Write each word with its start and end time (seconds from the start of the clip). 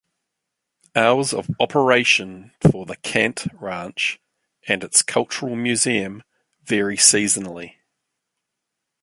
Hours 0.95 1.31
of 1.31 1.47
operation 1.59 2.53
for 2.59 2.87
the 2.87 2.95
Cant 2.95 3.45
Ranch 3.53 4.19
and 4.67 4.83
its 4.83 5.03
cultural 5.03 5.55
museum 5.55 6.23
vary 6.63 6.97
seasonally. 6.97 7.75